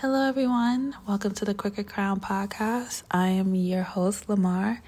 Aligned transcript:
Hello, 0.00 0.28
everyone. 0.28 0.94
Welcome 1.08 1.34
to 1.34 1.44
the 1.44 1.54
Crooked 1.54 1.88
Crown 1.88 2.20
podcast. 2.20 3.02
I 3.10 3.30
am 3.30 3.56
your 3.56 3.82
host, 3.82 4.28
Lamar, 4.28 4.80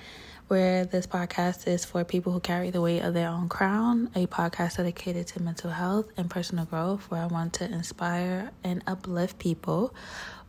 where 0.46 0.84
this 0.84 1.08
podcast 1.08 1.66
is 1.66 1.84
for 1.84 2.04
people 2.04 2.32
who 2.32 2.38
carry 2.38 2.70
the 2.70 2.80
weight 2.80 3.00
of 3.00 3.12
their 3.12 3.28
own 3.28 3.48
crown, 3.48 4.12
a 4.14 4.28
podcast 4.28 4.76
dedicated 4.76 5.26
to 5.26 5.42
mental 5.42 5.72
health 5.72 6.06
and 6.16 6.30
personal 6.30 6.64
growth, 6.64 7.10
where 7.10 7.22
I 7.22 7.26
want 7.26 7.54
to 7.54 7.64
inspire 7.64 8.52
and 8.62 8.84
uplift 8.86 9.40
people 9.40 9.92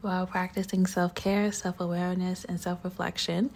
while 0.01 0.27
practicing 0.27 0.85
self 0.85 1.15
care, 1.15 1.51
self 1.51 1.79
awareness, 1.79 2.45
and 2.45 2.61
self 2.61 2.83
reflection. 2.83 3.49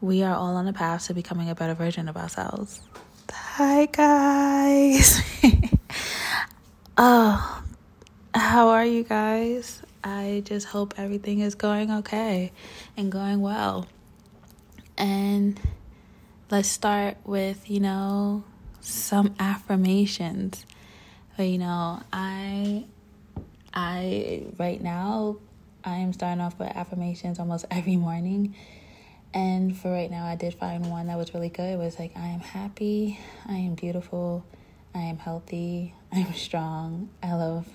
We 0.00 0.22
are 0.22 0.36
all 0.36 0.54
on 0.54 0.68
a 0.68 0.72
path 0.72 1.08
to 1.08 1.14
becoming 1.14 1.50
a 1.50 1.56
better 1.56 1.74
version 1.74 2.08
of 2.08 2.16
ourselves. 2.16 2.80
Hi, 3.32 3.86
guys. 3.86 5.20
oh, 6.96 7.64
how 8.32 8.68
are 8.68 8.86
you 8.86 9.02
guys? 9.02 9.82
I 10.06 10.42
just 10.44 10.68
hope 10.68 10.94
everything 10.98 11.40
is 11.40 11.56
going 11.56 11.90
okay 11.90 12.52
and 12.96 13.10
going 13.10 13.40
well. 13.40 13.88
And 14.96 15.60
let's 16.48 16.68
start 16.68 17.16
with, 17.24 17.68
you 17.68 17.80
know, 17.80 18.44
some 18.80 19.34
affirmations. 19.40 20.64
But, 21.36 21.48
you 21.48 21.58
know, 21.58 22.00
I 22.12 22.84
I 23.74 24.44
right 24.56 24.80
now 24.80 25.38
I 25.82 25.96
am 25.96 26.12
starting 26.12 26.40
off 26.40 26.56
with 26.56 26.68
affirmations 26.68 27.40
almost 27.40 27.64
every 27.72 27.96
morning. 27.96 28.54
And 29.34 29.76
for 29.76 29.90
right 29.90 30.10
now, 30.10 30.24
I 30.24 30.36
did 30.36 30.54
find 30.54 30.88
one 30.88 31.08
that 31.08 31.18
was 31.18 31.34
really 31.34 31.48
good. 31.48 31.74
It 31.74 31.78
was 31.78 31.98
like, 31.98 32.16
I 32.16 32.28
am 32.28 32.40
happy, 32.40 33.18
I 33.44 33.54
am 33.54 33.74
beautiful, 33.74 34.46
I 34.94 35.00
am 35.00 35.18
healthy, 35.18 35.94
I 36.12 36.20
am 36.20 36.32
strong, 36.32 37.10
I 37.24 37.34
love 37.34 37.66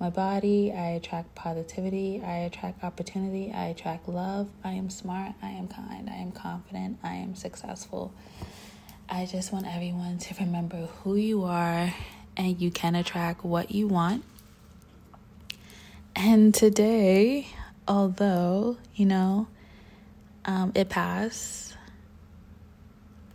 my 0.00 0.10
body. 0.10 0.72
I 0.72 0.90
attract 0.90 1.34
positivity. 1.34 2.22
I 2.24 2.38
attract 2.38 2.84
opportunity. 2.84 3.52
I 3.52 3.66
attract 3.66 4.08
love. 4.08 4.48
I 4.62 4.72
am 4.72 4.90
smart. 4.90 5.32
I 5.42 5.50
am 5.50 5.68
kind. 5.68 6.08
I 6.08 6.16
am 6.16 6.32
confident. 6.32 6.98
I 7.02 7.14
am 7.14 7.34
successful. 7.34 8.12
I 9.08 9.26
just 9.26 9.52
want 9.52 9.66
everyone 9.66 10.18
to 10.18 10.34
remember 10.38 10.86
who 11.02 11.16
you 11.16 11.44
are 11.44 11.94
and 12.36 12.60
you 12.60 12.70
can 12.70 12.94
attract 12.94 13.44
what 13.44 13.70
you 13.70 13.88
want. 13.88 14.24
And 16.14 16.54
today, 16.54 17.48
although, 17.86 18.76
you 18.94 19.06
know, 19.06 19.48
um, 20.44 20.72
it 20.74 20.88
passed, 20.88 21.76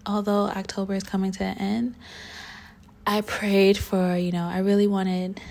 although 0.05 0.47
October 0.47 0.93
is 0.93 1.03
coming 1.03 1.31
to 1.33 1.43
an 1.43 1.57
end, 1.57 1.95
I 3.05 3.21
prayed 3.21 3.77
for, 3.77 4.15
you 4.15 4.31
know, 4.31 4.45
I 4.45 4.59
really 4.59 4.87
wanted 4.87 5.41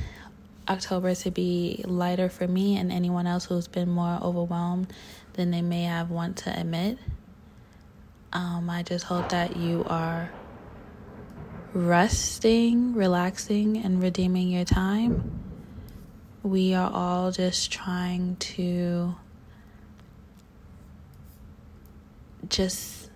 October 0.72 1.14
to 1.14 1.30
be 1.30 1.84
lighter 1.86 2.28
for 2.28 2.48
me 2.48 2.76
and 2.76 2.90
anyone 2.90 3.26
else 3.26 3.44
who's 3.44 3.68
been 3.68 3.90
more 3.90 4.18
overwhelmed 4.22 4.92
than 5.34 5.50
they 5.50 5.62
may 5.62 5.84
have 5.84 6.10
want 6.10 6.38
to 6.38 6.58
admit. 6.58 6.98
Um, 8.32 8.70
I 8.70 8.82
just 8.82 9.04
hope 9.04 9.28
that 9.28 9.56
you 9.56 9.84
are 9.86 10.30
resting, 11.74 12.94
relaxing, 12.94 13.76
and 13.76 14.02
redeeming 14.02 14.48
your 14.48 14.64
time. 14.64 15.40
We 16.42 16.74
are 16.74 16.90
all 16.90 17.30
just 17.30 17.70
trying 17.70 18.36
to 18.36 19.14
just 22.48 23.10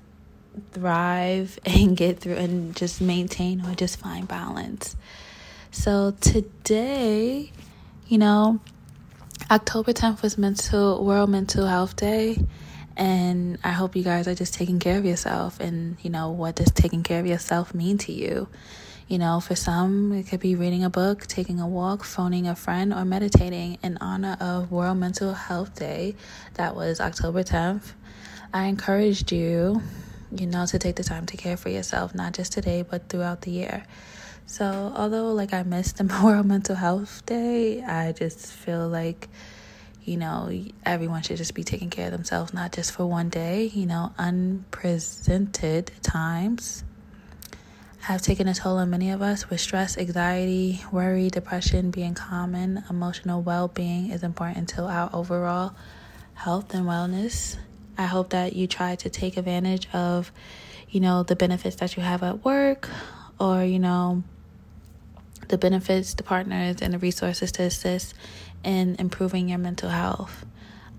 thrive 0.73 1.59
and 1.67 1.97
get 1.97 2.21
through 2.21 2.37
and 2.37 2.77
just 2.77 3.01
maintain 3.01 3.65
or 3.65 3.75
just 3.75 3.99
find 3.99 4.29
balance. 4.29 4.97
So 5.71 6.13
today, 6.21 7.53
you 8.09 8.19
know, 8.19 8.61
October 9.51 9.93
10th 9.93 10.23
was 10.23 10.39
mental 10.39 11.05
World 11.05 11.31
Mental 11.31 11.67
Health 11.67 11.97
Day 11.97 12.39
and 12.97 13.59
I 13.63 13.71
hope 13.71 13.95
you 13.95 14.03
guys 14.03 14.27
are 14.27 14.35
just 14.35 14.55
taking 14.55 14.79
care 14.79 14.97
of 14.97 15.05
yourself 15.05 15.61
and 15.61 15.97
you 16.03 16.11
know 16.11 16.31
what 16.31 16.57
does 16.57 16.71
taking 16.71 17.03
care 17.03 17.21
of 17.21 17.27
yourself 17.27 17.75
mean 17.75 17.99
to 17.99 18.13
you? 18.13 18.49
You 19.09 19.19
know, 19.19 19.39
for 19.41 19.55
some 19.55 20.13
it 20.13 20.25
could 20.29 20.41
be 20.41 20.55
reading 20.55 20.83
a 20.83 20.91
book, 20.91 21.27
taking 21.27 21.61
a 21.61 21.67
walk, 21.69 22.05
phoning 22.05 22.49
a 22.49 22.57
friend 22.57 22.93
or 22.93 23.05
meditating 23.05 23.79
in 23.83 23.99
honor 24.01 24.37
of 24.41 24.73
World 24.73 24.99
Mental 24.99 25.35
Health 25.35 25.79
Day 25.79 26.17
that 26.55 26.75
was 26.75 27.01
October 27.01 27.43
10th. 27.43 27.93
I 28.53 28.67
encouraged 28.67 29.31
you, 29.33 29.83
you 30.33 30.47
know, 30.47 30.65
to 30.67 30.79
take 30.79 30.97
the 30.97 31.05
time 31.05 31.27
to 31.27 31.37
care 31.37 31.57
for 31.57 31.69
yourself 31.69 32.15
not 32.15 32.33
just 32.33 32.53
today 32.53 32.83
but 32.83 33.09
throughout 33.09 33.43
the 33.43 33.51
year. 33.51 33.85
So, 34.47 34.93
although 34.97 35.33
like 35.33 35.53
I 35.53 35.63
missed 35.65 35.99
the 35.99 36.05
World 36.25 36.47
Mental 36.47 36.77
Health 36.77 37.27
Day, 37.27 37.83
I 37.83 38.13
just 38.13 38.53
feel 38.53 38.89
like 38.89 39.29
you 40.07 40.17
know, 40.17 40.49
everyone 40.85 41.21
should 41.23 41.37
just 41.37 41.53
be 41.53 41.65
taking 41.65 41.91
care 41.91 42.07
of 42.07 42.13
themselves, 42.13 42.55
not 42.55 42.73
just 42.73 42.93
for 42.93 43.05
one 43.05 43.29
day. 43.29 43.65
You 43.65 43.87
know, 43.87 44.13
unpresented 44.17 45.91
times 46.01 46.85
have 48.03 48.23
taken 48.23 48.47
a 48.47 48.55
toll 48.55 48.77
on 48.77 48.89
many 48.89 49.11
of 49.11 49.21
us 49.21 49.51
with 49.51 49.61
stress, 49.61 49.99
anxiety, 49.99 50.81
worry, 50.93 51.29
depression 51.29 51.91
being 51.91 52.15
common. 52.15 52.85
Emotional 52.89 53.43
well 53.43 53.67
being 53.67 54.11
is 54.13 54.23
important 54.23 54.69
to 54.69 54.85
our 54.85 55.11
overall 55.13 55.75
health 56.35 56.73
and 56.73 56.87
wellness. 56.87 57.57
I 57.99 58.07
hope 58.07 58.31
that 58.31 58.55
you 58.55 58.69
try 58.69 58.95
to 58.95 59.11
take 59.11 59.37
advantage 59.37 59.89
of, 59.93 60.31
you 60.89 61.01
know, 61.01 61.25
the 61.25 61.35
benefits 61.35 61.75
that 61.77 61.97
you 61.97 62.03
have 62.05 62.23
at 62.23 62.45
work 62.45 62.89
or, 63.41 63.65
you 63.65 63.81
know, 63.81 64.23
the 65.49 65.59
benefits, 65.59 66.15
the 66.15 66.23
partners, 66.23 66.77
and 66.81 66.95
the 66.95 66.99
resources 66.99 67.53
to 67.53 67.63
assist 67.63 68.15
in 68.65 68.97
improving 68.99 69.49
your 69.49 69.59
mental 69.59 69.91
health. 69.91 70.45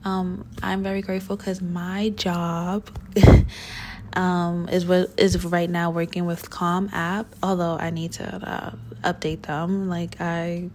Um, 0.03 0.47
I'm 0.63 0.83
very 0.83 1.01
grateful 1.01 1.35
because 1.35 1.61
my 1.61 2.09
job 2.09 2.89
um, 4.13 4.69
is 4.69 4.85
what 4.85 5.11
is 5.17 5.43
right 5.45 5.69
now 5.69 5.91
working 5.91 6.25
with 6.25 6.49
Calm 6.49 6.89
app. 6.93 7.27
Although 7.43 7.77
I 7.77 7.89
need 7.89 8.13
to 8.13 8.23
uh, 8.23 9.11
update 9.11 9.43
them, 9.43 9.89
like 9.89 10.21
I 10.21 10.69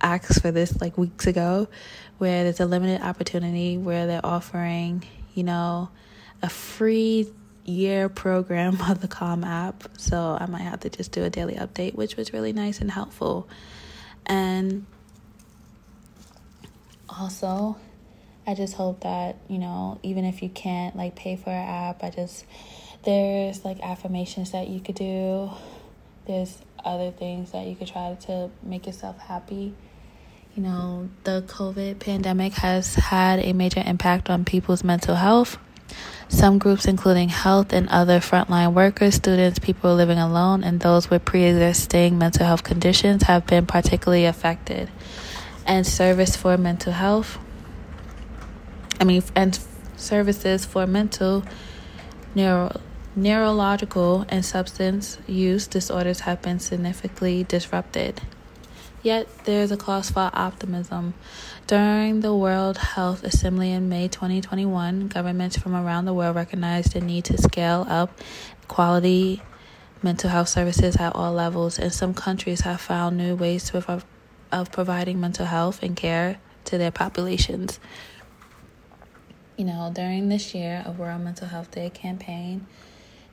asked 0.00 0.40
for 0.42 0.50
this 0.50 0.80
like 0.80 0.96
weeks 0.98 1.26
ago, 1.26 1.68
where 2.18 2.44
there's 2.44 2.60
a 2.60 2.66
limited 2.66 3.00
opportunity 3.02 3.76
where 3.76 4.06
they're 4.06 4.24
offering, 4.24 5.04
you 5.34 5.44
know, 5.44 5.90
a 6.42 6.48
free 6.48 7.28
year 7.64 8.08
program 8.08 8.80
of 8.88 9.00
the 9.00 9.08
Calm 9.08 9.44
app. 9.44 9.84
So 9.96 10.36
I 10.38 10.46
might 10.46 10.62
have 10.62 10.80
to 10.80 10.90
just 10.90 11.12
do 11.12 11.24
a 11.24 11.30
daily 11.30 11.54
update, 11.54 11.94
which 11.94 12.16
was 12.16 12.32
really 12.32 12.52
nice 12.52 12.80
and 12.80 12.90
helpful. 12.90 13.48
And 14.26 14.86
also, 17.08 17.76
I 18.46 18.54
just 18.54 18.74
hope 18.74 19.00
that, 19.00 19.36
you 19.48 19.58
know, 19.58 19.98
even 20.02 20.24
if 20.24 20.42
you 20.42 20.48
can't 20.48 20.96
like 20.96 21.14
pay 21.14 21.36
for 21.36 21.50
an 21.50 21.68
app, 21.68 22.02
I 22.02 22.10
just 22.10 22.44
there's 23.04 23.64
like 23.64 23.80
affirmations 23.80 24.52
that 24.52 24.68
you 24.68 24.80
could 24.80 24.94
do. 24.94 25.50
There's 26.26 26.58
other 26.84 27.10
things 27.10 27.52
that 27.52 27.66
you 27.66 27.74
could 27.74 27.88
try 27.88 28.14
to 28.14 28.50
make 28.62 28.86
yourself 28.86 29.18
happy. 29.18 29.74
You 30.54 30.62
know, 30.62 31.08
the 31.24 31.42
COVID 31.46 31.98
pandemic 31.98 32.52
has 32.54 32.94
had 32.94 33.38
a 33.40 33.52
major 33.54 33.82
impact 33.84 34.28
on 34.28 34.44
people's 34.44 34.84
mental 34.84 35.14
health 35.14 35.58
some 36.28 36.58
groups, 36.58 36.86
including 36.86 37.28
health 37.28 37.72
and 37.72 37.88
other 37.88 38.18
frontline 38.20 38.72
workers, 38.72 39.14
students, 39.16 39.58
people 39.58 39.94
living 39.94 40.18
alone, 40.18 40.64
and 40.64 40.80
those 40.80 41.10
with 41.10 41.24
pre 41.24 41.44
existing 41.44 42.18
mental 42.18 42.46
health 42.46 42.64
conditions, 42.64 43.24
have 43.24 43.46
been 43.46 43.66
particularly 43.66 44.24
affected. 44.24 44.90
And 45.66 45.86
service 45.86 46.34
for 46.34 46.56
mental 46.56 46.92
health, 46.92 47.38
I 48.98 49.04
mean, 49.04 49.22
and 49.34 49.58
services 49.96 50.64
for 50.64 50.86
mental, 50.86 51.44
neuro, 52.34 52.80
neurological, 53.14 54.24
and 54.28 54.44
substance 54.44 55.18
use 55.26 55.66
disorders 55.66 56.20
have 56.20 56.42
been 56.42 56.58
significantly 56.58 57.44
disrupted. 57.44 58.20
Yet 59.02 59.26
there 59.44 59.62
is 59.62 59.72
a 59.72 59.76
cause 59.76 60.10
for 60.10 60.30
optimism. 60.32 61.14
During 61.66 62.20
the 62.20 62.34
World 62.34 62.78
Health 62.78 63.24
Assembly 63.24 63.72
in 63.72 63.88
May 63.88 64.06
2021, 64.06 65.08
governments 65.08 65.56
from 65.56 65.74
around 65.74 66.04
the 66.04 66.14
world 66.14 66.36
recognized 66.36 66.92
the 66.92 67.00
need 67.00 67.24
to 67.24 67.36
scale 67.36 67.84
up 67.88 68.16
quality 68.68 69.42
mental 70.02 70.30
health 70.30 70.48
services 70.48 70.96
at 70.96 71.14
all 71.16 71.32
levels, 71.32 71.78
and 71.78 71.92
some 71.92 72.14
countries 72.14 72.60
have 72.60 72.80
found 72.80 73.16
new 73.16 73.34
ways 73.34 73.70
to, 73.70 74.04
of 74.52 74.72
providing 74.72 75.20
mental 75.20 75.46
health 75.46 75.82
and 75.82 75.96
care 75.96 76.38
to 76.64 76.78
their 76.78 76.90
populations. 76.92 77.80
You 79.56 79.64
know, 79.64 79.90
during 79.94 80.28
this 80.28 80.54
year 80.54 80.82
of 80.86 80.98
World 80.98 81.22
Mental 81.22 81.48
Health 81.48 81.70
Day 81.70 81.90
campaign, 81.90 82.66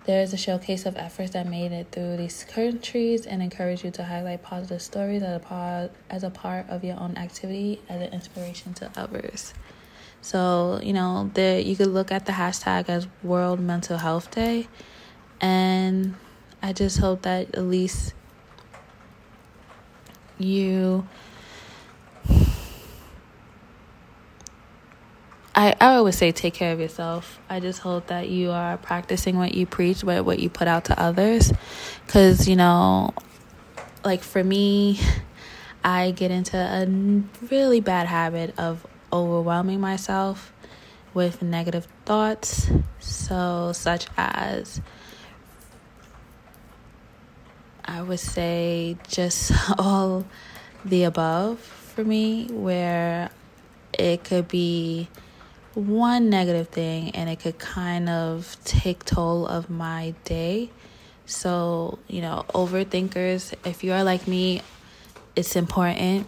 there 0.09 0.23
is 0.23 0.33
a 0.33 0.37
showcase 0.37 0.87
of 0.87 0.97
efforts 0.97 1.33
that 1.33 1.45
made 1.45 1.71
it 1.71 1.85
through 1.91 2.17
these 2.17 2.43
countries 2.45 3.27
and 3.27 3.43
encourage 3.43 3.83
you 3.83 3.91
to 3.91 4.03
highlight 4.03 4.41
positive 4.41 4.81
stories 4.81 5.21
as 5.21 5.35
a 5.35 5.39
part, 5.39 5.91
as 6.09 6.23
a 6.23 6.31
part 6.31 6.67
of 6.67 6.83
your 6.83 6.99
own 6.99 7.15
activity 7.15 7.79
as 7.87 8.01
an 8.01 8.11
inspiration 8.11 8.73
to 8.73 8.89
others. 8.97 9.53
So, 10.23 10.79
you 10.81 10.93
know, 10.93 11.29
there 11.35 11.59
you 11.59 11.75
could 11.75 11.89
look 11.89 12.11
at 12.11 12.25
the 12.25 12.31
hashtag 12.31 12.89
as 12.89 13.07
World 13.21 13.59
Mental 13.59 13.99
Health 13.99 14.31
Day 14.31 14.67
and 15.39 16.15
I 16.63 16.73
just 16.73 16.97
hope 16.97 17.21
that 17.21 17.53
at 17.53 17.65
least 17.65 18.15
you 20.39 21.07
I, 25.59 25.75
I 25.81 25.95
always 25.95 26.17
say 26.17 26.31
take 26.31 26.53
care 26.53 26.71
of 26.71 26.79
yourself. 26.79 27.37
I 27.49 27.59
just 27.59 27.81
hope 27.81 28.07
that 28.07 28.29
you 28.29 28.51
are 28.51 28.77
practicing 28.77 29.37
what 29.37 29.55
you 29.55 29.65
preach, 29.65 30.05
what 30.05 30.23
what 30.23 30.39
you 30.39 30.49
put 30.49 30.69
out 30.69 30.85
to 30.85 30.97
others, 30.97 31.51
because 32.05 32.47
you 32.47 32.55
know, 32.55 33.13
like 34.05 34.23
for 34.23 34.41
me, 34.41 35.01
I 35.83 36.11
get 36.11 36.31
into 36.31 36.55
a 36.55 36.87
really 37.47 37.81
bad 37.81 38.07
habit 38.07 38.57
of 38.57 38.87
overwhelming 39.11 39.81
myself 39.81 40.53
with 41.13 41.41
negative 41.41 41.89
thoughts, 42.05 42.71
so 43.01 43.73
such 43.73 44.07
as 44.15 44.79
I 47.83 48.01
would 48.01 48.21
say 48.21 48.95
just 49.09 49.51
all 49.77 50.25
the 50.85 51.03
above 51.03 51.59
for 51.59 52.05
me, 52.05 52.47
where 52.47 53.29
it 53.91 54.23
could 54.23 54.47
be 54.47 55.09
one 55.75 56.29
negative 56.29 56.69
thing 56.69 57.11
and 57.11 57.29
it 57.29 57.39
could 57.39 57.59
kind 57.59 58.09
of 58.09 58.57
take 58.63 59.05
toll 59.05 59.45
of 59.45 59.69
my 59.69 60.13
day. 60.23 60.69
So, 61.25 61.99
you 62.07 62.21
know, 62.21 62.45
overthinkers, 62.49 63.53
if 63.65 63.83
you 63.83 63.93
are 63.93 64.03
like 64.03 64.27
me, 64.27 64.61
it's 65.35 65.55
important, 65.55 66.27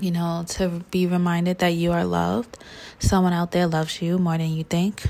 you 0.00 0.12
know, 0.12 0.44
to 0.50 0.68
be 0.90 1.06
reminded 1.06 1.58
that 1.58 1.70
you 1.70 1.92
are 1.92 2.04
loved. 2.04 2.56
Someone 3.00 3.32
out 3.32 3.50
there 3.50 3.66
loves 3.66 4.00
you 4.00 4.18
more 4.18 4.38
than 4.38 4.50
you 4.50 4.64
think. 4.64 5.02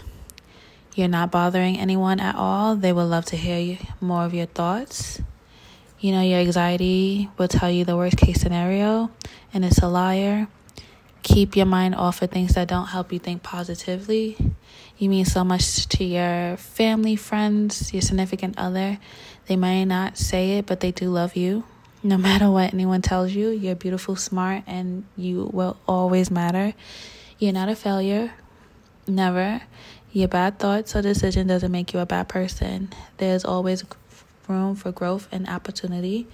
You're 0.95 1.09
not 1.09 1.31
bothering 1.31 1.79
anyone 1.79 2.19
at 2.19 2.35
all. 2.35 2.75
They 2.77 2.93
would 2.93 3.05
love 3.05 3.27
to 3.27 3.37
hear 3.37 3.59
you, 3.59 3.79
more 4.01 4.25
of 4.25 4.35
your 4.35 4.47
thoughts. 4.47 5.21
You 6.01 6.13
know, 6.13 6.23
your 6.23 6.39
anxiety 6.39 7.29
will 7.39 7.49
tell 7.49 7.71
you 7.71 7.85
the 7.85 7.97
worst 7.97 8.17
case 8.17 8.41
scenario, 8.41 9.11
and 9.53 9.65
it's 9.65 9.79
a 9.79 9.89
liar. 9.89 10.49
Keep 11.23 11.57
your 11.57 11.67
mind 11.67 11.95
off 11.95 12.23
of 12.23 12.31
things 12.31 12.55
that 12.55 12.69
don't 12.69 12.87
help 12.87 13.13
you 13.13 13.19
think 13.19 13.43
positively. 13.43 14.37
You 14.97 15.09
mean 15.09 15.25
so 15.25 15.45
much 15.45 15.87
to 15.89 16.05
your 16.05 16.57
family, 16.57 17.17
friends, 17.17 17.93
your 17.93 18.03
significant 18.03 18.59
other. 18.59 18.99
They 19.47 19.57
may 19.57 19.85
not 19.85 20.17
say 20.17 20.59
it, 20.59 20.67
but 20.67 20.81
they 20.81 20.93
do 20.93 21.11
love 21.11 21.37
you. 21.37 21.65
No 22.03 22.17
matter 22.29 22.51
what 22.51 22.73
anyone 22.73 23.03
tells 23.03 23.33
you, 23.33 23.49
you're 23.49 23.75
beautiful, 23.75 24.17
smart, 24.17 24.63
and 24.67 25.05
you 25.17 25.51
will 25.53 25.77
always 25.87 26.31
matter. 26.31 26.75
You're 27.39 27.53
not 27.53 27.69
a 27.69 27.77
failure. 27.77 28.33
Never. 29.07 29.63
Your 30.13 30.29
bad 30.29 30.59
thoughts 30.59 30.97
or 30.97 31.03
decision 31.03 31.47
doesn't 31.47 31.71
make 31.71 31.93
you 31.93 32.01
a 32.01 32.07
bad 32.07 32.29
person. 32.29 32.93
There's 33.19 33.45
always 33.45 33.85
room 34.49 34.75
for 34.75 34.93
growth 34.93 35.29
and 35.31 35.49
opportunity. 35.49 36.27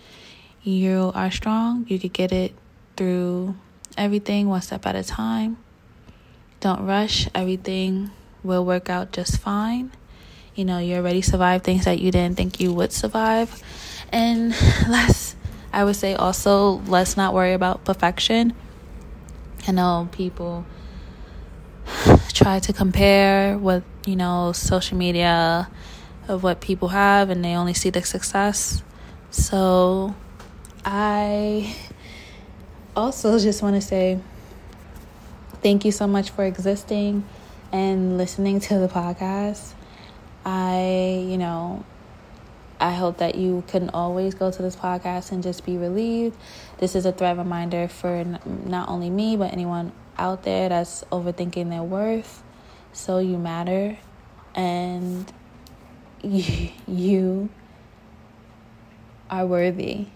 You 0.62 1.12
are 1.14 1.30
strong. 1.30 1.84
You 1.88 1.98
could 1.98 2.12
get 2.12 2.32
it 2.32 2.54
through 2.96 3.56
everything 3.96 4.48
one 4.48 4.62
step 4.62 4.86
at 4.86 4.96
a 4.96 5.04
time. 5.04 5.58
Don't 6.60 6.86
rush. 6.86 7.28
Everything 7.34 8.10
will 8.42 8.64
work 8.64 8.88
out 8.88 9.12
just 9.12 9.38
fine. 9.38 9.90
You 10.54 10.64
know, 10.64 10.78
you 10.78 10.96
already 10.96 11.22
survived 11.22 11.64
things 11.64 11.84
that 11.84 11.98
you 11.98 12.10
didn't 12.10 12.36
think 12.36 12.60
you 12.60 12.72
would 12.72 12.92
survive. 12.92 13.62
And 14.12 14.50
last, 14.88 15.36
I 15.72 15.84
would 15.84 15.96
say 15.96 16.14
also, 16.14 16.82
let's 16.86 17.16
not 17.16 17.34
worry 17.34 17.52
about 17.52 17.84
perfection. 17.84 18.54
I 19.66 19.72
know 19.72 20.08
people 20.12 20.64
try 22.32 22.60
to 22.60 22.72
compare 22.72 23.58
with, 23.58 23.82
you 24.06 24.16
know, 24.16 24.52
social 24.52 24.96
media 24.96 25.68
of 26.28 26.42
what 26.42 26.60
people 26.60 26.88
have 26.88 27.30
and 27.30 27.44
they 27.44 27.54
only 27.54 27.74
see 27.74 27.90
the 27.90 28.02
success. 28.02 28.82
So 29.30 30.14
I 30.84 31.74
also 32.96 33.38
just 33.38 33.62
want 33.62 33.74
to 33.74 33.80
say 33.80 34.20
thank 35.62 35.84
you 35.84 35.92
so 35.92 36.06
much 36.06 36.30
for 36.30 36.44
existing 36.44 37.24
and 37.72 38.18
listening 38.18 38.60
to 38.60 38.78
the 38.78 38.88
podcast. 38.88 39.72
I, 40.44 41.24
you 41.26 41.38
know, 41.38 41.84
I 42.78 42.92
hope 42.92 43.18
that 43.18 43.34
you 43.34 43.64
can 43.66 43.88
always 43.90 44.34
go 44.34 44.50
to 44.50 44.62
this 44.62 44.76
podcast 44.76 45.32
and 45.32 45.42
just 45.42 45.64
be 45.64 45.78
relieved. 45.78 46.36
This 46.78 46.94
is 46.94 47.06
a 47.06 47.12
threat 47.12 47.38
reminder 47.38 47.88
for 47.88 48.24
not 48.66 48.88
only 48.88 49.10
me, 49.10 49.36
but 49.36 49.52
anyone 49.52 49.92
out 50.18 50.42
there 50.42 50.68
that's 50.68 51.02
overthinking 51.04 51.70
their 51.70 51.82
worth. 51.82 52.42
So 52.92 53.18
you 53.18 53.38
matter. 53.38 53.96
And 54.54 55.32
you, 56.22 56.70
you 56.86 57.48
are 59.30 59.46
worthy. 59.46 60.06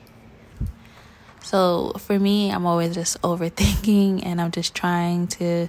So 1.48 1.92
for 1.96 2.18
me, 2.18 2.52
I'm 2.52 2.66
always 2.66 2.94
just 2.94 3.22
overthinking 3.22 4.20
and 4.26 4.38
I'm 4.38 4.50
just 4.50 4.74
trying 4.74 5.28
to 5.40 5.68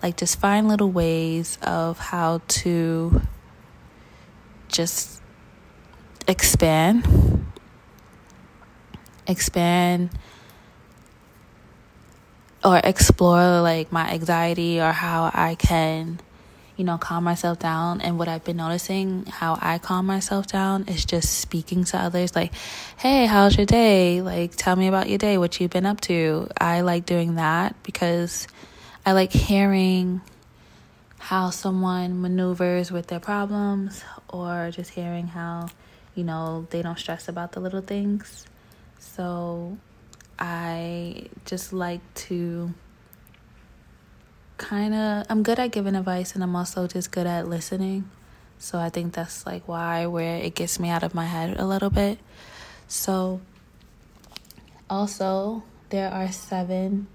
like 0.00 0.16
just 0.16 0.38
find 0.38 0.68
little 0.68 0.92
ways 0.92 1.58
of 1.62 1.98
how 1.98 2.42
to 2.62 3.22
just 4.68 5.20
expand. 6.28 7.44
Expand 9.26 10.10
or 12.64 12.80
explore 12.84 13.60
like 13.62 13.90
my 13.90 14.08
anxiety 14.08 14.80
or 14.80 14.92
how 14.92 15.32
I 15.34 15.56
can 15.56 16.20
you 16.76 16.84
know, 16.84 16.98
calm 16.98 17.24
myself 17.24 17.58
down. 17.58 18.00
And 18.00 18.18
what 18.18 18.28
I've 18.28 18.44
been 18.44 18.58
noticing, 18.58 19.26
how 19.26 19.58
I 19.60 19.78
calm 19.78 20.06
myself 20.06 20.46
down, 20.46 20.84
is 20.88 21.04
just 21.04 21.38
speaking 21.38 21.84
to 21.84 21.98
others 21.98 22.36
like, 22.36 22.52
hey, 22.98 23.26
how's 23.26 23.56
your 23.56 23.66
day? 23.66 24.20
Like, 24.20 24.54
tell 24.56 24.76
me 24.76 24.86
about 24.88 25.08
your 25.08 25.18
day, 25.18 25.38
what 25.38 25.58
you've 25.58 25.70
been 25.70 25.86
up 25.86 26.00
to. 26.02 26.48
I 26.60 26.82
like 26.82 27.06
doing 27.06 27.36
that 27.36 27.74
because 27.82 28.46
I 29.04 29.12
like 29.12 29.32
hearing 29.32 30.20
how 31.18 31.50
someone 31.50 32.20
maneuvers 32.20 32.92
with 32.92 33.06
their 33.08 33.20
problems 33.20 34.04
or 34.28 34.70
just 34.70 34.90
hearing 34.90 35.26
how, 35.26 35.68
you 36.14 36.24
know, 36.24 36.66
they 36.70 36.82
don't 36.82 36.98
stress 36.98 37.28
about 37.28 37.52
the 37.52 37.60
little 37.60 37.80
things. 37.80 38.46
So 38.98 39.78
I 40.38 41.28
just 41.46 41.72
like 41.72 42.00
to 42.14 42.74
kind 44.56 44.94
of 44.94 45.26
I'm 45.28 45.42
good 45.42 45.58
at 45.58 45.72
giving 45.72 45.94
advice 45.94 46.34
and 46.34 46.42
I'm 46.42 46.54
also 46.56 46.86
just 46.86 47.10
good 47.10 47.26
at 47.26 47.48
listening. 47.48 48.10
So 48.58 48.78
I 48.78 48.88
think 48.88 49.12
that's 49.12 49.44
like 49.46 49.68
why 49.68 50.06
where 50.06 50.38
it 50.38 50.54
gets 50.54 50.78
me 50.80 50.88
out 50.88 51.02
of 51.02 51.14
my 51.14 51.26
head 51.26 51.58
a 51.58 51.66
little 51.66 51.90
bit. 51.90 52.18
So 52.88 53.40
also 54.88 55.62
there 55.90 56.10
are 56.10 56.32
seven, 56.32 57.06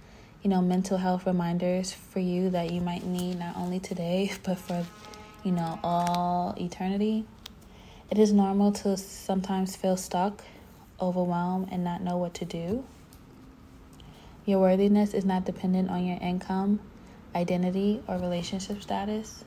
you 0.44 0.50
know, 0.50 0.62
mental 0.62 0.98
health 0.98 1.26
reminders 1.26 1.92
for 1.92 2.20
you 2.20 2.50
that 2.52 2.72
you 2.72 2.82
might 2.82 3.06
need 3.06 3.40
not 3.40 3.58
only 3.58 3.80
today 3.80 4.32
but 4.44 4.58
for 4.58 4.86
you 5.44 5.52
know 5.52 5.80
all 5.84 6.56
eternity. 6.60 7.26
It 8.10 8.20
is 8.20 8.34
normal 8.34 8.74
to 8.74 8.98
sometimes 8.98 9.76
feel 9.76 9.96
stuck, 9.96 10.44
overwhelmed 11.00 11.70
and 11.72 11.84
not 11.84 12.02
know 12.02 12.18
what 12.18 12.34
to 12.36 12.46
do. 12.46 12.84
Your 14.46 14.60
worthiness 14.60 15.14
is 15.14 15.24
not 15.24 15.46
dependent 15.46 15.90
on 15.90 16.06
your 16.06 16.18
income 16.20 16.82
identity 17.36 18.02
or 18.08 18.18
relationship 18.18 18.82
status. 18.82 19.44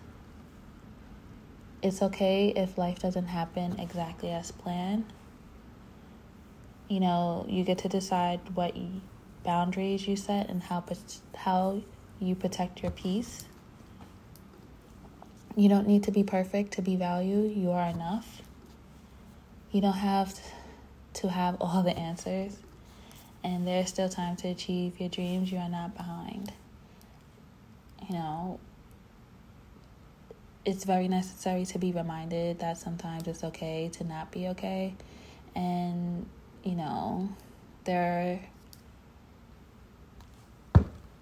It's 1.82 2.00
okay 2.00 2.48
if 2.56 2.78
life 2.78 2.98
doesn't 3.00 3.26
happen 3.26 3.78
exactly 3.78 4.30
as 4.30 4.50
planned. 4.50 5.04
You 6.88 7.00
know, 7.00 7.44
you 7.48 7.64
get 7.64 7.78
to 7.78 7.88
decide 7.88 8.40
what 8.54 8.74
boundaries 9.42 10.08
you 10.08 10.16
set 10.16 10.48
and 10.48 10.62
how 10.62 10.84
how 11.34 11.82
you 12.20 12.34
protect 12.34 12.82
your 12.82 12.90
peace. 12.90 13.44
You 15.56 15.68
don't 15.68 15.86
need 15.86 16.04
to 16.04 16.10
be 16.10 16.24
perfect 16.24 16.72
to 16.74 16.82
be 16.82 16.96
valued. 16.96 17.56
You 17.56 17.70
are 17.70 17.88
enough. 17.88 18.42
You 19.70 19.80
don't 19.80 19.92
have 19.92 20.38
to 21.14 21.28
have 21.28 21.56
all 21.60 21.82
the 21.82 21.96
answers. 21.96 22.56
And 23.42 23.66
there's 23.66 23.90
still 23.90 24.08
time 24.08 24.36
to 24.36 24.48
achieve 24.48 24.98
your 24.98 25.10
dreams. 25.10 25.52
You 25.52 25.58
are 25.58 25.68
not 25.68 25.94
behind 25.94 26.52
you 28.08 28.14
know, 28.14 28.58
it's 30.64 30.84
very 30.84 31.08
necessary 31.08 31.64
to 31.66 31.78
be 31.78 31.92
reminded 31.92 32.58
that 32.60 32.78
sometimes 32.78 33.26
it's 33.26 33.44
okay 33.44 33.90
to 33.94 34.04
not 34.04 34.32
be 34.32 34.48
okay. 34.48 34.94
And, 35.54 36.26
you 36.62 36.74
know, 36.74 37.28
there 37.84 38.40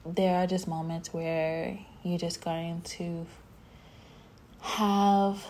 there 0.05 0.37
are 0.37 0.47
just 0.47 0.67
moments 0.67 1.13
where 1.13 1.79
you're 2.03 2.19
just 2.19 2.41
going 2.43 2.81
to 2.83 3.25
have 4.61 5.45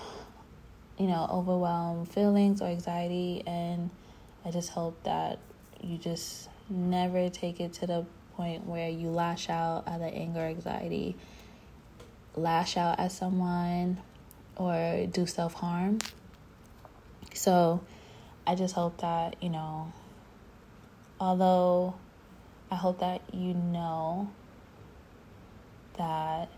you 0.99 1.07
know 1.07 1.27
overwhelmed 1.31 2.09
feelings 2.09 2.61
or 2.61 2.67
anxiety 2.67 3.43
and 3.47 3.91
i 4.45 4.51
just 4.51 4.71
hope 4.71 5.03
that 5.05 5.39
you 5.83 5.97
just 5.97 6.49
never 6.69 7.29
take 7.29 7.61
it 7.61 7.73
to 7.73 7.87
the 7.87 8.05
point 8.37 8.67
where 8.67 8.89
you 8.89 9.09
lash 9.11 9.49
out 9.49 9.87
out 9.87 10.01
of 10.01 10.13
anger, 10.13 10.41
anxiety, 10.41 11.17
lash 12.35 12.77
out 12.77 12.99
at 12.99 13.13
someone, 13.13 13.99
or 14.57 15.07
do 15.11 15.27
self 15.27 15.55
harm. 15.55 15.99
So 17.35 17.81
I 18.47 18.55
just 18.55 18.75
hope 18.75 19.01
that, 19.01 19.37
you 19.43 19.49
know, 19.49 19.93
although 21.21 21.95
I 22.71 22.75
hope 22.77 23.01
that 23.01 23.23
you 23.33 23.55
know 23.55 24.31
that 25.99 26.49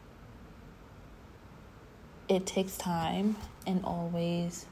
it 2.28 2.46
takes 2.46 2.76
time 2.76 3.36
and 3.66 3.84
always 3.84 4.66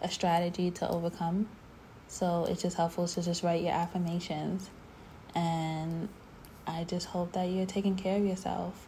a 0.00 0.08
strategy 0.08 0.70
to 0.72 0.88
overcome. 0.88 1.48
So 2.06 2.46
it's 2.48 2.62
just 2.62 2.76
helpful 2.76 3.08
to 3.08 3.22
just 3.22 3.42
write 3.42 3.62
your 3.62 3.72
affirmations. 3.72 4.70
And 5.34 6.08
I 6.66 6.84
just 6.84 7.06
hope 7.06 7.32
that 7.32 7.44
you're 7.44 7.66
taking 7.66 7.96
care 7.96 8.16
of 8.18 8.24
yourself. 8.24 8.86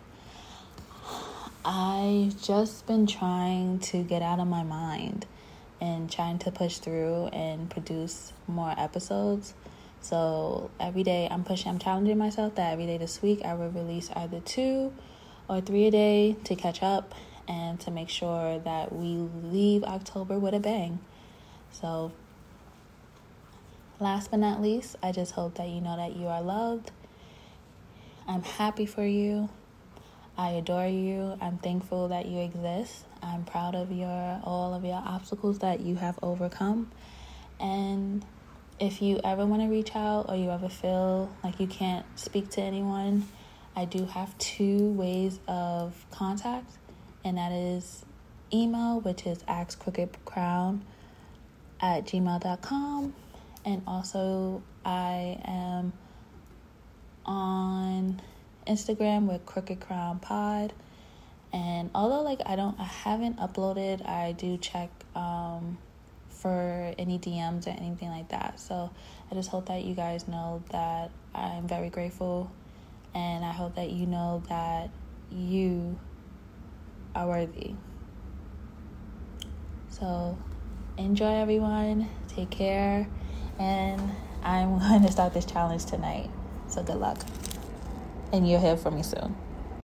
I've 1.64 2.40
just 2.42 2.86
been 2.86 3.06
trying 3.06 3.80
to 3.80 4.02
get 4.02 4.22
out 4.22 4.40
of 4.40 4.48
my 4.48 4.62
mind 4.62 5.26
and 5.80 6.10
trying 6.10 6.38
to 6.40 6.50
push 6.50 6.78
through 6.78 7.26
and 7.32 7.68
produce 7.70 8.32
more 8.46 8.74
episodes. 8.76 9.54
So 10.00 10.70
every 10.80 11.02
day 11.02 11.28
I'm 11.30 11.44
pushing, 11.44 11.70
I'm 11.70 11.78
challenging 11.78 12.16
myself 12.16 12.54
that 12.54 12.72
every 12.72 12.86
day 12.86 12.98
this 12.98 13.20
week 13.20 13.42
I 13.44 13.54
will 13.54 13.70
release 13.70 14.10
either 14.16 14.40
two 14.40 14.92
or 15.48 15.60
three 15.60 15.86
a 15.86 15.90
day 15.90 16.36
to 16.44 16.54
catch 16.54 16.82
up 16.82 17.14
and 17.48 17.78
to 17.80 17.90
make 17.90 18.08
sure 18.08 18.58
that 18.60 18.94
we 18.94 19.28
leave 19.42 19.82
October 19.84 20.38
with 20.38 20.54
a 20.54 20.60
bang. 20.60 21.00
So, 21.72 22.12
last 24.00 24.30
but 24.30 24.40
not 24.40 24.60
least, 24.60 24.96
I 25.02 25.12
just 25.12 25.32
hope 25.32 25.54
that 25.56 25.68
you 25.68 25.80
know 25.80 25.96
that 25.96 26.16
you 26.16 26.26
are 26.26 26.42
loved. 26.42 26.90
I'm 28.26 28.42
happy 28.42 28.86
for 28.86 29.04
you. 29.04 29.48
I 30.36 30.50
adore 30.52 30.86
you. 30.86 31.36
I'm 31.40 31.58
thankful 31.58 32.08
that 32.08 32.26
you 32.26 32.40
exist. 32.40 33.04
I'm 33.22 33.44
proud 33.44 33.74
of 33.74 33.92
your 33.92 34.40
all 34.42 34.72
of 34.72 34.84
your 34.84 35.02
obstacles 35.04 35.58
that 35.58 35.80
you 35.80 35.96
have 35.96 36.18
overcome. 36.22 36.90
And 37.58 38.24
if 38.78 39.02
you 39.02 39.20
ever 39.22 39.44
want 39.44 39.62
to 39.62 39.68
reach 39.68 39.94
out 39.94 40.26
or 40.30 40.36
you 40.36 40.50
ever 40.50 40.70
feel 40.70 41.30
like 41.44 41.60
you 41.60 41.66
can't 41.66 42.06
speak 42.18 42.48
to 42.50 42.62
anyone, 42.62 43.28
I 43.76 43.84
do 43.84 44.06
have 44.06 44.36
two 44.38 44.92
ways 44.92 45.38
of 45.46 46.06
contact, 46.10 46.70
and 47.22 47.36
that 47.36 47.52
is 47.52 48.04
email, 48.52 49.00
which 49.00 49.26
is 49.26 49.38
axcrookedcrown 49.42 50.80
at 51.80 52.06
gmail.com. 52.06 53.14
And 53.70 53.82
also, 53.86 54.62
I 54.84 55.38
am 55.44 55.92
on 57.24 58.20
Instagram 58.66 59.28
with 59.28 59.46
Crooked 59.46 59.78
Crown 59.78 60.18
Pod. 60.18 60.72
And 61.52 61.88
although 61.94 62.22
like 62.22 62.40
I 62.46 62.56
don't 62.56 62.78
I 62.80 62.84
haven't 62.84 63.38
uploaded, 63.38 64.04
I 64.08 64.32
do 64.32 64.56
check 64.56 64.90
um, 65.14 65.78
for 66.28 66.92
any 66.98 67.20
DMs 67.20 67.68
or 67.68 67.70
anything 67.70 68.08
like 68.08 68.28
that. 68.30 68.58
So 68.58 68.90
I 69.30 69.34
just 69.36 69.50
hope 69.50 69.66
that 69.66 69.84
you 69.84 69.94
guys 69.94 70.26
know 70.26 70.64
that 70.70 71.12
I'm 71.32 71.68
very 71.68 71.90
grateful 71.90 72.50
and 73.14 73.44
I 73.44 73.52
hope 73.52 73.76
that 73.76 73.90
you 73.90 74.06
know 74.06 74.42
that 74.48 74.90
you 75.30 75.96
are 77.14 77.28
worthy. 77.28 77.74
So 79.90 80.36
enjoy 80.96 81.34
everyone. 81.40 82.08
Take 82.26 82.50
care. 82.50 83.08
And 83.60 84.16
I'm 84.42 84.78
going 84.80 85.02
to 85.02 85.12
start 85.12 85.34
this 85.34 85.44
challenge 85.44 85.84
tonight. 85.84 86.30
So 86.68 86.82
good 86.82 86.96
luck. 86.96 87.18
And 88.32 88.48
you'll 88.48 88.60
hear 88.60 88.76
from 88.76 88.96
me 88.96 89.02
soon. 89.02 89.36